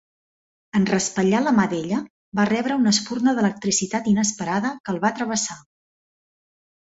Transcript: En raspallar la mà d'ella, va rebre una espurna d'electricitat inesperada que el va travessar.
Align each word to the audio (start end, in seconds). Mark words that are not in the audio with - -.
En 0.77 0.85
raspallar 0.89 1.41
la 1.47 1.51
mà 1.57 1.65
d'ella, 1.73 1.99
va 2.39 2.45
rebre 2.51 2.77
una 2.83 2.93
espurna 2.97 3.35
d'electricitat 3.39 4.09
inesperada 4.13 4.71
que 4.89 4.95
el 4.95 5.01
va 5.05 5.15
travessar. 5.19 5.59